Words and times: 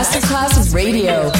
Masterclass 0.00 0.72
Radio. 0.72 1.30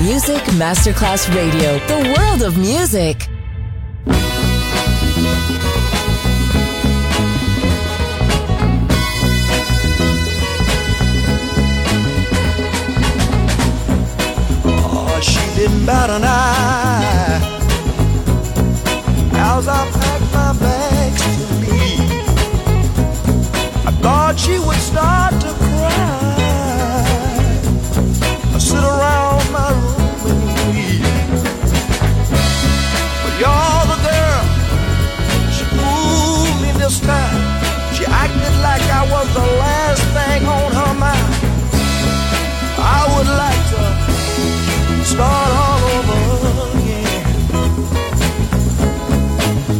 Music 0.00 0.42
Masterclass 0.56 1.28
Radio, 1.34 1.78
the 1.88 2.14
world 2.16 2.40
of 2.40 2.56
music. 2.56 3.28
Oh, 14.64 15.20
she 15.20 15.54
didn't 15.54 15.84
bat 15.84 16.08
an 16.08 16.24
she 24.38 24.58
would 24.58 24.78
start 24.78 25.32
to 25.40 25.52
cry. 25.52 26.28
I 28.54 28.58
sit 28.58 28.84
around 28.94 29.44
my 29.50 29.70
room 29.82 30.22
and 30.30 30.70
weep. 30.74 31.02
But 33.22 33.34
you're 33.42 33.84
the 33.92 33.98
girl, 34.08 34.44
she 35.54 35.64
fooled 35.74 36.56
me 36.62 36.70
this 36.78 37.00
time. 37.00 37.40
She 37.94 38.04
acted 38.06 38.54
like 38.62 38.84
I 39.00 39.02
was 39.10 39.26
the 39.34 39.46
last 39.64 40.04
thing 40.16 40.42
on 40.46 40.70
her 40.80 40.94
mind. 40.94 41.34
I 42.78 43.00
would 43.12 43.30
like 43.44 43.64
to 43.74 43.82
start 45.04 45.50
all 45.64 45.82
over 45.96 46.20
again. 46.78 47.24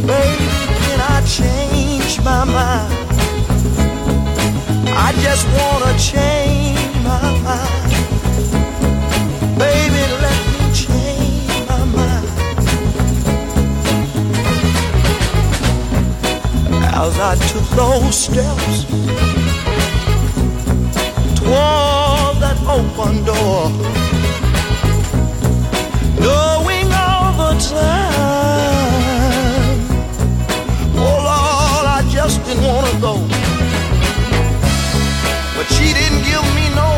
Baby, 0.05 0.47
can 0.83 0.99
I 0.99 1.17
change 1.25 2.19
my 2.23 2.43
mind? 2.43 3.08
just 5.21 5.47
wanna 5.47 5.97
change 5.97 6.79
my 7.03 7.21
mind. 7.43 7.91
Baby, 9.57 10.03
let 10.23 10.41
me 10.53 10.63
change 10.73 11.51
my 11.67 11.83
mind. 11.97 12.27
As 17.03 17.15
I 17.19 17.35
took 17.51 17.67
those 17.81 18.15
steps 18.25 18.85
toward 21.39 22.35
that 22.43 22.57
open 22.67 23.23
door, 23.25 23.69
knowing 26.19 26.87
all 26.93 27.31
the 27.41 27.51
time, 27.73 28.19
oh 30.95 31.17
Lord, 31.29 31.85
I 31.97 31.99
just 32.09 32.43
didn't 32.45 32.63
wanna 32.63 32.99
go 33.01 33.28
but 35.59 35.67
she 35.73 35.91
didn't 35.91 36.23
give 36.23 36.55
me 36.55 36.69
no 36.73 36.88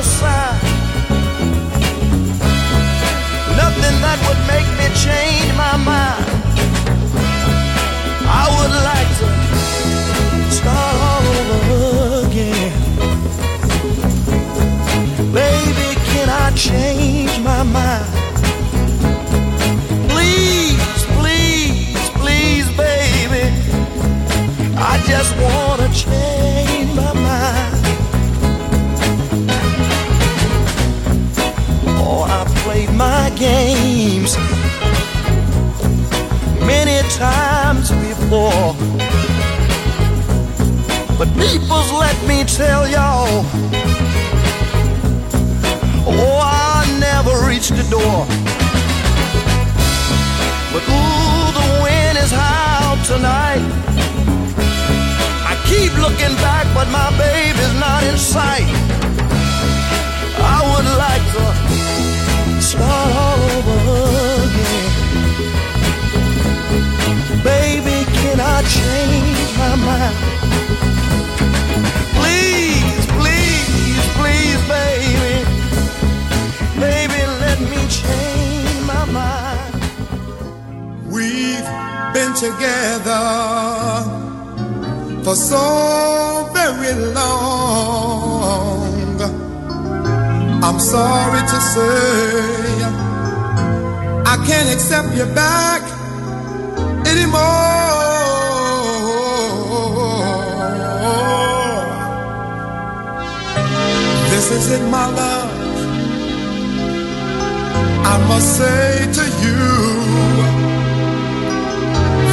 I 108.31 108.35
must 108.35 108.57
say 108.57 109.11
to 109.17 109.25
you, 109.43 109.61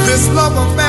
this 0.07 0.29
love 0.33 0.55
affair. 0.55 0.88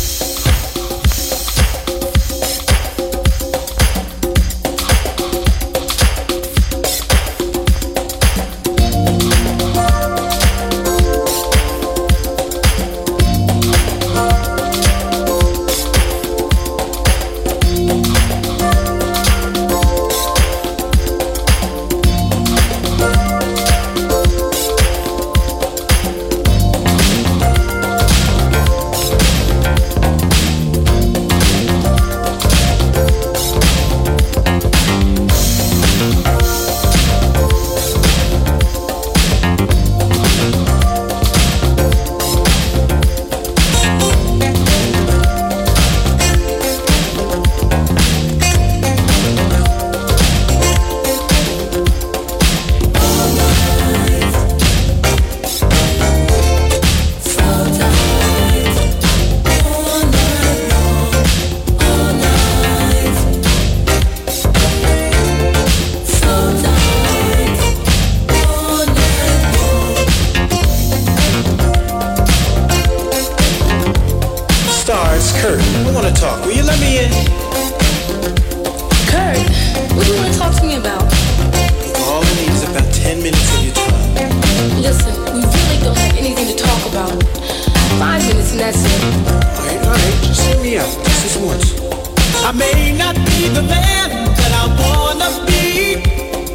I 92.43 92.51
may 92.53 92.91
not 92.97 93.15
be 93.15 93.49
the 93.49 93.61
man 93.61 94.09
that 94.35 94.51
I 94.61 94.65
wanna 94.81 95.29
be, 95.45 96.01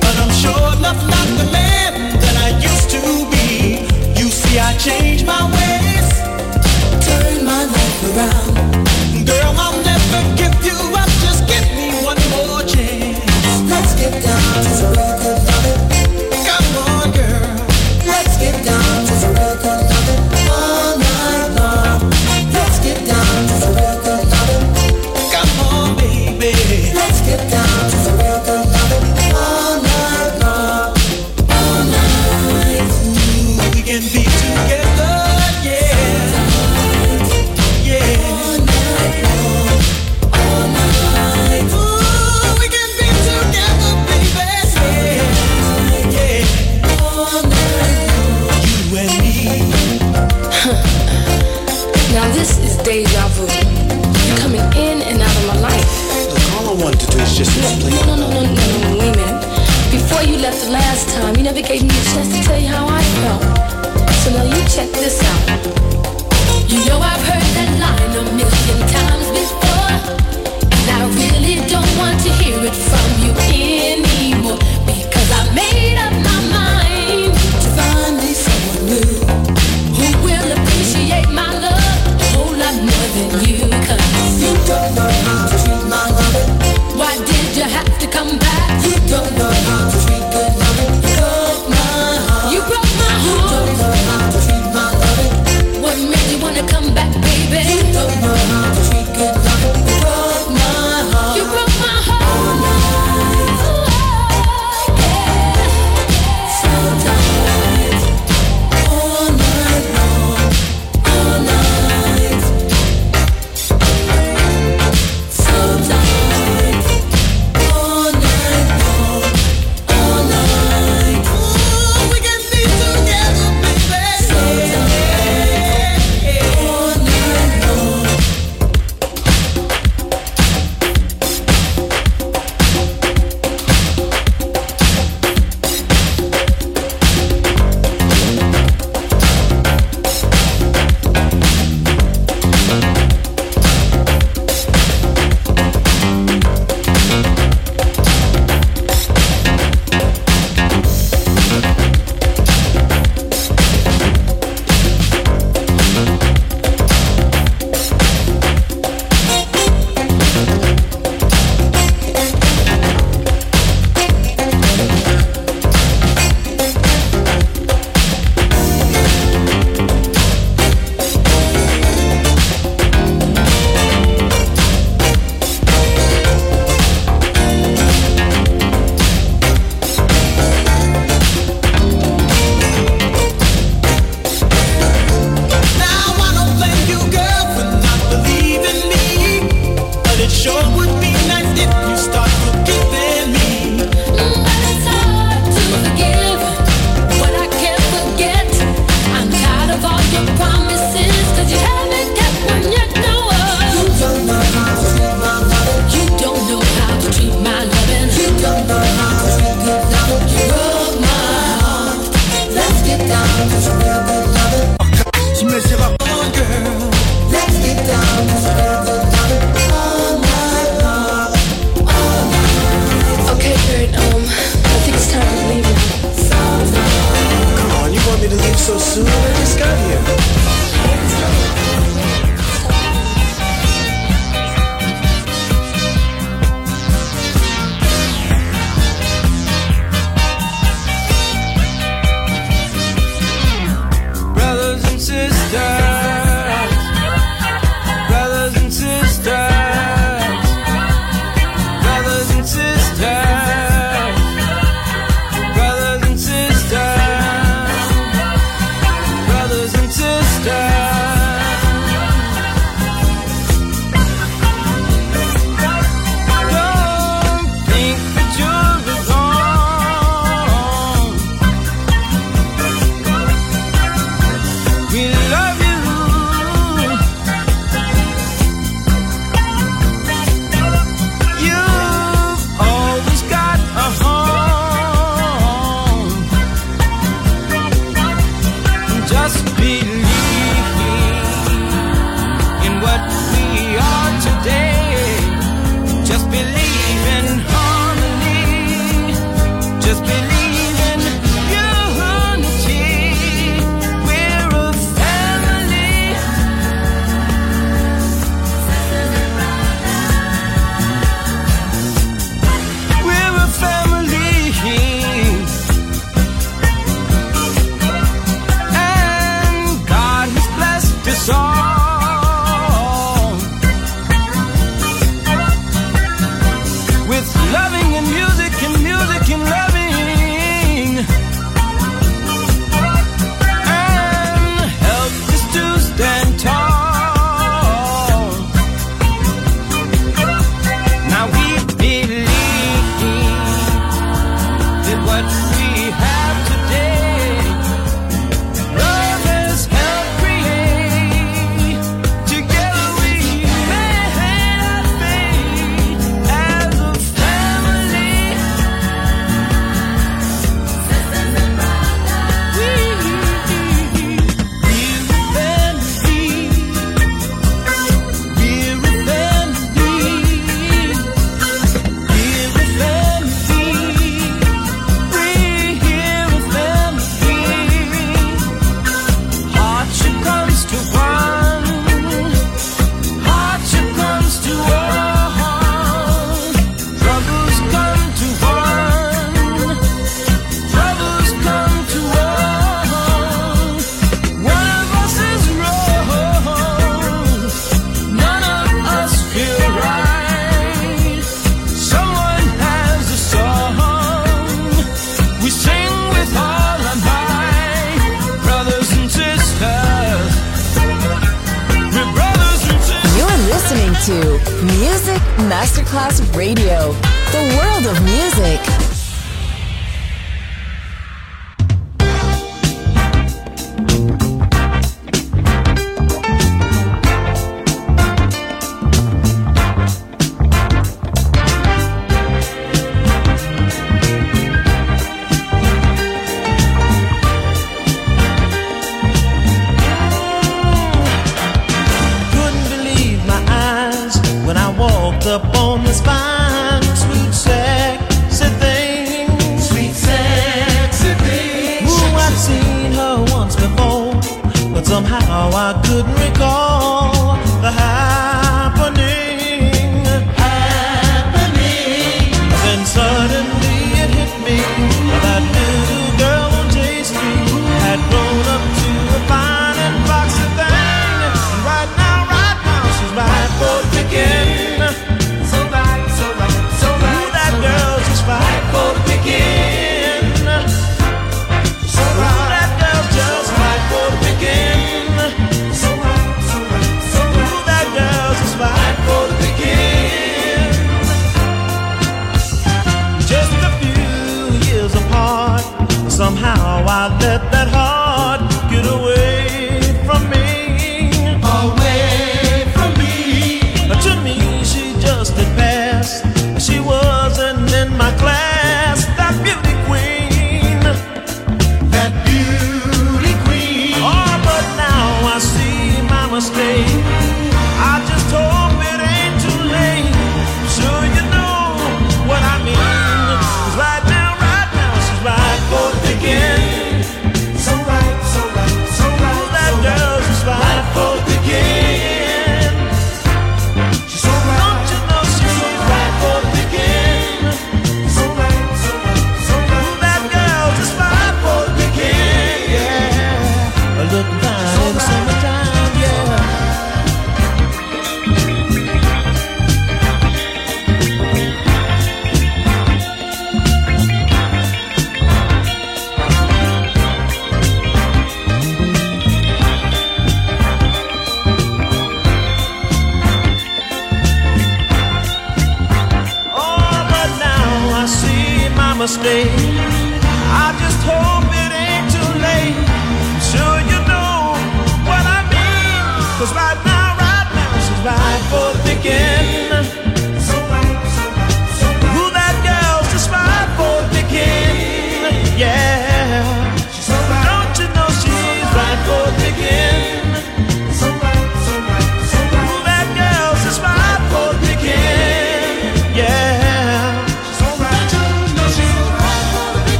but 0.00 0.14
I'm 0.16 0.32
sure 0.32 0.72
enough 0.78 1.00
not 1.12 1.28
the 1.36 1.48
man 1.52 2.18
that 2.20 2.36
I 2.46 2.48
used 2.58 2.88
to 2.96 3.00
be. 3.30 3.84
You 4.18 4.28
see, 4.30 4.58
I 4.58 4.72
changed 4.78 5.26
my 5.26 5.44
ways, 5.56 6.08
my 7.44 7.64
life 7.76 8.00
around. 8.10 9.26
Girl, 9.26 9.54
I'll 9.60 9.78
never 9.84 10.20
give 10.40 10.56
you 10.64 10.78
up. 10.96 11.10
Just 11.20 11.46
give 11.46 11.68
me 11.76 11.92
one 12.02 12.22
more 12.32 12.62
chance. 12.64 13.20
Let's 13.68 13.94
get 13.94 14.22
down 14.24 14.64
to 14.78 14.86
the 14.96 15.64
of 15.68 15.73
left 60.54 60.66
the 60.66 60.72
last 60.72 61.08
time. 61.10 61.36
You 61.36 61.42
never 61.42 61.62
gave 61.62 61.82
me 61.82 61.88
a 61.88 62.04
chance 62.12 62.36
to 62.36 62.42
tell 62.44 62.60
you 62.60 62.68
how 62.68 62.86
I 62.86 63.02
felt. 63.02 63.42
So 64.22 64.30
now 64.30 64.44
you 64.44 64.68
check 64.68 64.90
this 64.92 65.22
out. 65.22 65.43